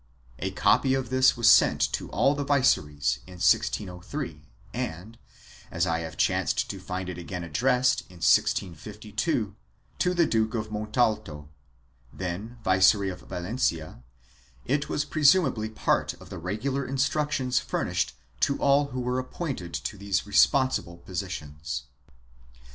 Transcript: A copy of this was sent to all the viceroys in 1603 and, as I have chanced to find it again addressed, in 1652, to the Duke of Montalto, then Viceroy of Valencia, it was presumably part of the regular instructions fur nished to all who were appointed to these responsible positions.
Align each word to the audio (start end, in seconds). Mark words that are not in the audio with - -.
A 0.39 0.49
copy 0.49 0.95
of 0.95 1.11
this 1.11 1.37
was 1.37 1.47
sent 1.47 1.79
to 1.93 2.09
all 2.09 2.33
the 2.33 2.43
viceroys 2.43 3.19
in 3.27 3.33
1603 3.35 4.41
and, 4.73 5.15
as 5.69 5.85
I 5.85 5.99
have 5.99 6.17
chanced 6.17 6.67
to 6.71 6.79
find 6.79 7.07
it 7.07 7.19
again 7.19 7.43
addressed, 7.43 8.01
in 8.09 8.15
1652, 8.15 9.55
to 9.99 10.13
the 10.15 10.25
Duke 10.25 10.55
of 10.55 10.71
Montalto, 10.71 11.49
then 12.11 12.57
Viceroy 12.63 13.11
of 13.11 13.19
Valencia, 13.19 14.01
it 14.65 14.89
was 14.89 15.05
presumably 15.05 15.69
part 15.69 16.13
of 16.15 16.31
the 16.31 16.39
regular 16.39 16.83
instructions 16.83 17.59
fur 17.59 17.85
nished 17.85 18.13
to 18.39 18.57
all 18.57 18.85
who 18.87 18.99
were 19.01 19.19
appointed 19.19 19.71
to 19.75 19.99
these 19.99 20.25
responsible 20.25 20.97
positions. 20.97 21.83